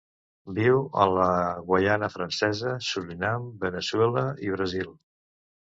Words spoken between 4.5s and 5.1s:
Brasil.